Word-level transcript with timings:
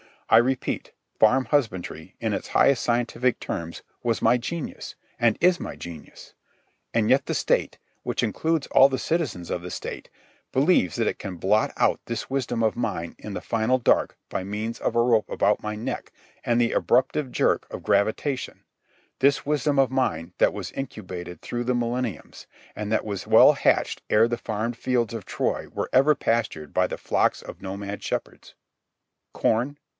I 0.31 0.37
repeat, 0.37 0.93
farm 1.19 1.45
husbandry, 1.45 2.15
in 2.19 2.33
its 2.33 2.47
highest 2.47 2.81
scientific 2.83 3.39
terms, 3.39 3.83
was 4.01 4.21
my 4.21 4.37
genius, 4.37 4.95
and 5.19 5.37
is 5.41 5.59
my 5.59 5.75
genius. 5.75 6.33
And 6.93 7.07
yet 7.09 7.25
the 7.25 7.33
state, 7.35 7.77
which 8.03 8.23
includes 8.23 8.65
all 8.67 8.87
the 8.89 8.97
citizens 8.97 9.51
of 9.51 9.61
the 9.61 9.69
state, 9.69 10.09
believes 10.53 10.95
that 10.95 11.05
it 11.07 11.19
can 11.19 11.35
blot 11.35 11.73
out 11.75 11.99
this 12.05 12.29
wisdom 12.29 12.63
of 12.63 12.77
mine 12.77 13.13
in 13.19 13.33
the 13.33 13.41
final 13.41 13.77
dark 13.77 14.17
by 14.29 14.43
means 14.45 14.79
of 14.79 14.95
a 14.95 15.01
rope 15.03 15.29
about 15.29 15.61
my 15.61 15.75
neck 15.75 16.13
and 16.45 16.59
the 16.59 16.71
abruptive 16.71 17.29
jerk 17.29 17.71
of 17.71 17.83
gravitation—this 17.83 19.45
wisdom 19.45 19.77
of 19.77 19.91
mine 19.91 20.33
that 20.37 20.53
was 20.53 20.71
incubated 20.71 21.41
through 21.41 21.65
the 21.65 21.75
millenniums, 21.75 22.47
and 22.75 22.89
that 22.91 23.05
was 23.05 23.27
well 23.27 23.51
hatched 23.53 24.01
ere 24.09 24.29
the 24.29 24.37
farmed 24.37 24.77
fields 24.77 25.13
of 25.13 25.25
Troy 25.25 25.67
were 25.67 25.89
ever 25.93 26.15
pastured 26.15 26.73
by 26.73 26.87
the 26.87 26.97
flocks 26.97 27.41
of 27.41 27.61
nomad 27.61 28.01
shepherds! 28.01 28.55
Corn? 29.33 29.77